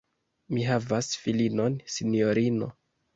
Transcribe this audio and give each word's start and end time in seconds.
Mi 0.55 0.61
havas 0.69 1.09
filinon, 1.25 1.75
sinjorino! 1.97 2.71